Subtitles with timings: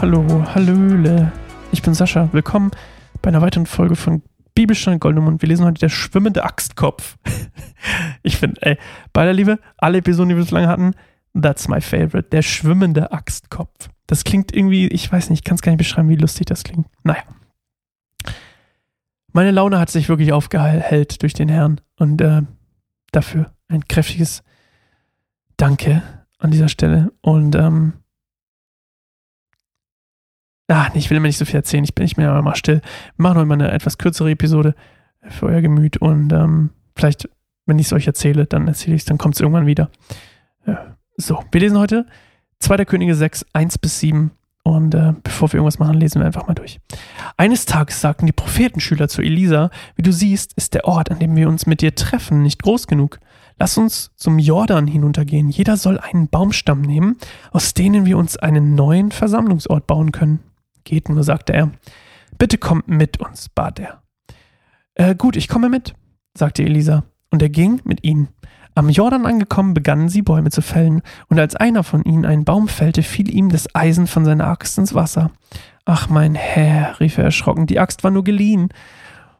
[0.00, 1.32] hallo, hallöle.
[1.72, 2.28] Ich bin Sascha.
[2.32, 2.70] Willkommen
[3.22, 4.22] bei einer weiteren Folge von
[4.54, 5.40] Bibelstein Goldemund.
[5.40, 7.16] Wir lesen heute der schwimmende Axtkopf.
[8.22, 8.78] ich finde, ey,
[9.12, 10.92] bei der Liebe, alle Episoden, die wir so lange hatten,
[11.40, 12.28] that's my favorite.
[12.30, 13.88] Der schwimmende Axtkopf.
[14.06, 16.62] Das klingt irgendwie, ich weiß nicht, ich kann es gar nicht beschreiben, wie lustig das
[16.62, 16.86] klingt.
[17.02, 17.22] Naja.
[19.32, 22.42] Meine Laune hat sich wirklich aufgehellt durch den Herrn und äh,
[23.12, 24.42] dafür ein kräftiges
[25.56, 26.02] Danke
[26.38, 27.12] an dieser Stelle.
[27.22, 27.94] Und ähm,
[30.68, 31.84] Ah, ich will immer nicht so viel erzählen.
[31.84, 32.80] Ich bin, ich bin ja mal still.
[33.16, 34.74] Machen heute mal eine etwas kürzere Episode
[35.28, 37.28] für euer Gemüt und ähm, vielleicht,
[37.66, 39.90] wenn ich es euch erzähle, dann erzähle ich es, dann kommt es irgendwann wieder.
[40.66, 40.96] Ja.
[41.16, 42.06] So, wir lesen heute
[42.60, 42.84] 2.
[42.84, 46.54] Könige 6, 1 bis 7 und äh, bevor wir irgendwas machen, lesen wir einfach mal
[46.54, 46.80] durch.
[47.36, 51.36] Eines Tages sagten die Prophetenschüler zu Elisa, wie du siehst, ist der Ort, an dem
[51.36, 53.20] wir uns mit dir treffen, nicht groß genug.
[53.58, 55.48] Lass uns zum Jordan hinuntergehen.
[55.48, 57.16] Jeder soll einen Baumstamm nehmen,
[57.52, 60.40] aus denen wir uns einen neuen Versammlungsort bauen können.
[60.86, 61.72] Geht nur, sagte er.
[62.38, 64.02] Bitte kommt mit uns, bat er.
[64.94, 65.94] Äh, gut, ich komme mit,
[66.32, 67.04] sagte Elisa.
[67.30, 68.28] Und er ging mit ihnen.
[68.76, 72.68] Am Jordan angekommen, begannen sie Bäume zu fällen, und als einer von ihnen einen Baum
[72.68, 75.32] fällte, fiel ihm das Eisen von seiner Axt ins Wasser.
[75.84, 78.68] Ach, mein Herr, rief er erschrocken, die Axt war nur geliehen.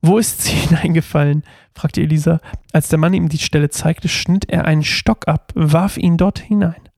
[0.00, 1.42] Wo ist sie hineingefallen?
[1.74, 2.40] fragte Elisa.
[2.72, 6.38] Als der Mann ihm die Stelle zeigte, schnitt er einen Stock ab, warf ihn dort
[6.38, 6.88] hinein.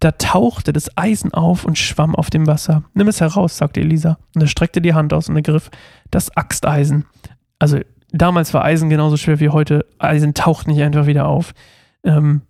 [0.00, 2.84] Da tauchte das Eisen auf und schwamm auf dem Wasser.
[2.94, 4.18] Nimm es heraus, sagte Elisa.
[4.34, 5.70] Und er streckte die Hand aus und ergriff
[6.10, 7.04] das Axteisen.
[7.58, 9.86] Also damals war Eisen genauso schwer wie heute.
[9.98, 11.52] Eisen taucht nicht einfach wieder auf.
[12.02, 12.40] Ähm,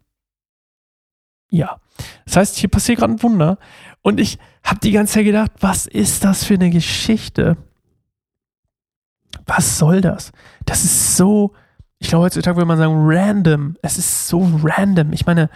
[1.51, 1.81] ja.
[2.25, 3.59] Das heißt, hier passiert gerade ein Wunder.
[4.03, 7.56] Und ich habe die ganze Zeit gedacht, was ist das für eine Geschichte?
[9.47, 10.31] Was soll das?
[10.67, 11.53] Das ist so,
[11.98, 13.77] ich glaube, heutzutage würde man sagen, random.
[13.83, 15.12] Es ist so random.
[15.12, 15.51] Ich meine,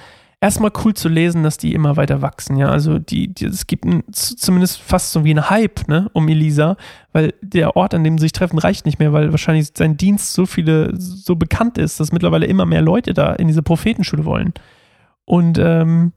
[0.45, 2.69] erstmal cool zu lesen, dass die immer weiter wachsen, ja.
[2.69, 6.77] Also die, die es gibt ein, zumindest fast so wie ein Hype, ne, um Elisa,
[7.13, 10.35] weil der Ort, an dem sie sich treffen, reicht nicht mehr, weil wahrscheinlich sein Dienst
[10.35, 14.53] so viele, so bekannt ist, dass mittlerweile immer mehr Leute da in diese Prophetenschule wollen.
[15.25, 16.13] Und ähm,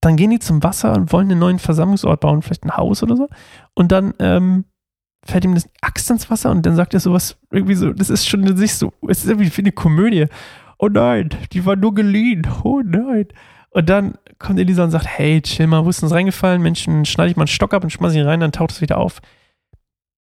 [0.00, 3.16] dann gehen die zum Wasser und wollen einen neuen Versammlungsort bauen, vielleicht ein Haus oder
[3.16, 3.28] so.
[3.74, 4.64] Und dann ähm,
[5.24, 8.26] fällt ihm das Axt ins Wasser und dann sagt er sowas, irgendwie so, das ist
[8.26, 10.26] schon in sich so, es ist irgendwie wie eine Komödie
[10.78, 13.28] oh nein, die war nur geliehen, oh nein.
[13.70, 16.62] Und dann kommt Elisa und sagt, hey, chill mal, wo ist denn das reingefallen?
[16.62, 18.98] Menschen, schneide ich mal einen Stock ab und schmeiße ihn rein, dann taucht es wieder
[18.98, 19.20] auf.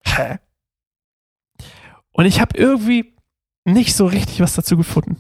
[0.03, 0.38] Hä?
[2.11, 3.13] Und ich habe irgendwie
[3.66, 5.19] nicht so richtig was dazu gefunden.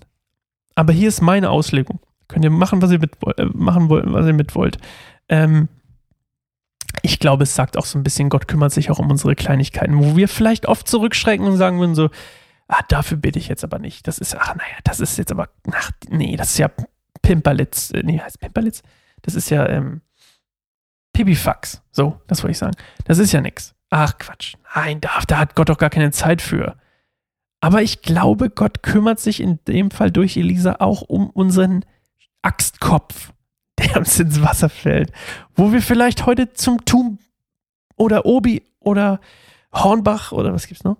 [0.75, 1.99] Aber hier ist meine Auslegung.
[2.27, 4.77] Könnt ihr machen, was ihr mit, äh, machen wollt, was ihr mit wollt.
[5.29, 5.67] Ähm,
[7.01, 9.97] ich glaube, es sagt auch so ein bisschen, Gott kümmert sich auch um unsere Kleinigkeiten,
[9.97, 12.09] wo wir vielleicht oft zurückschrecken und sagen würden so,
[12.67, 14.07] ah, dafür bitte ich jetzt aber nicht.
[14.07, 16.69] Das ist, ach, naja, das ist jetzt aber, ach, nee, das ist ja
[17.21, 18.83] Pimperlitz, äh, nee, heißt Pimperlitz?
[19.21, 20.01] Das ist ja, ähm,
[21.15, 21.81] Pipifax.
[21.91, 22.75] So, das wollte ich sagen.
[23.05, 23.73] Das ist ja nix.
[23.89, 24.55] Ach, Quatsch.
[24.75, 26.75] Nein, da, da hat Gott doch gar keine Zeit für.
[27.61, 31.85] Aber ich glaube, Gott kümmert sich in dem Fall durch Elisa auch um unseren
[32.41, 33.31] Axtkopf,
[33.79, 35.13] der uns ins Wasser fällt.
[35.55, 37.19] Wo wir vielleicht heute zum Tum
[37.95, 39.21] oder Obi oder
[39.73, 40.97] Hornbach oder was gibt's noch?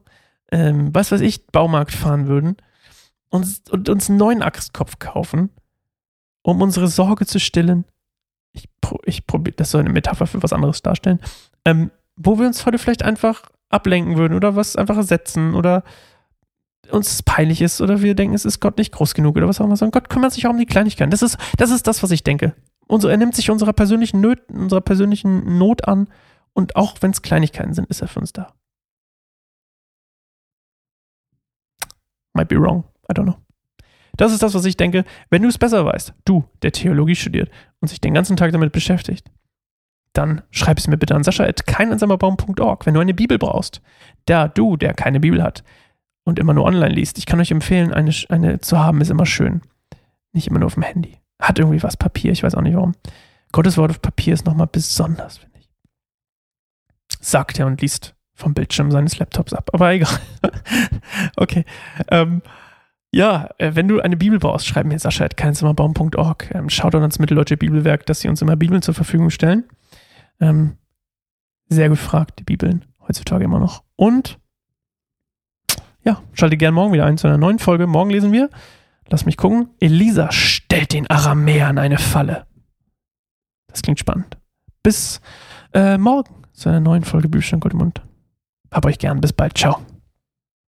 [0.51, 2.57] Ähm, was weiß ich, Baumarkt fahren würden
[3.29, 5.49] und, und uns einen neuen Axtkopf kaufen,
[6.41, 7.85] um unsere Sorge zu stillen.
[8.53, 8.69] Ich,
[9.05, 11.19] ich probiere, das soll eine Metapher für was anderes darstellen.
[11.65, 15.83] Ähm, wo wir uns heute vielleicht einfach ablenken würden oder was einfach ersetzen oder
[16.91, 19.65] uns peinlich ist oder wir denken, es ist Gott nicht groß genug oder was auch
[19.65, 21.11] immer, sondern Gott kümmert sich auch um die Kleinigkeiten.
[21.11, 22.53] Das ist das, ist das was ich denke.
[22.87, 26.07] Unser, er nimmt sich unserer persönlichen, Not, unserer persönlichen Not an
[26.53, 28.53] und auch wenn es Kleinigkeiten sind, ist er für uns da.
[32.35, 32.83] Might be wrong.
[33.09, 33.37] I don't know.
[34.17, 35.03] Das ist das, was ich denke.
[35.29, 38.71] Wenn du es besser weißt, du, der Theologie studiert und sich den ganzen Tag damit
[38.71, 39.29] beschäftigt,
[40.13, 43.81] dann schreib es mir bitte an sascha.keineinsamerbaum.org, wenn du eine Bibel brauchst.
[44.25, 45.63] Da du, der keine Bibel hat
[46.23, 49.25] und immer nur online liest, ich kann euch empfehlen, eine, eine zu haben, ist immer
[49.25, 49.61] schön.
[50.31, 51.19] Nicht immer nur auf dem Handy.
[51.39, 52.93] Hat irgendwie was Papier, ich weiß auch nicht warum.
[53.51, 55.69] Gottes Wort auf Papier ist nochmal besonders, finde ich.
[57.19, 59.69] Sagt er und liest vom Bildschirm seines Laptops ab.
[59.73, 60.19] Aber egal.
[61.37, 61.65] okay.
[62.11, 62.41] Ähm,
[63.11, 66.53] ja, äh, wenn du eine Bibel brauchst, schreib mir sascha.keinzimmerbaum.org.
[66.53, 69.63] Ähm, schaut an das Mitteldeutsche Bibelwerk, dass sie uns immer Bibeln zur Verfügung stellen.
[70.41, 70.77] Ähm,
[71.69, 73.83] sehr gefragt, die Bibeln heutzutage immer noch.
[73.95, 74.37] Und
[76.03, 77.87] ja, schalte gern morgen wieder ein zu einer neuen Folge.
[77.87, 78.49] Morgen lesen wir,
[79.07, 82.45] lass mich gucken, Elisa stellt den Aramäern eine Falle.
[83.67, 84.37] Das klingt spannend.
[84.83, 85.21] Bis
[85.73, 88.01] äh, morgen zu einer neuen Folge Bücher Gold im Mund.
[88.75, 89.21] Hab euch gern.
[89.21, 89.57] Bis bald.
[89.57, 89.79] Ciao.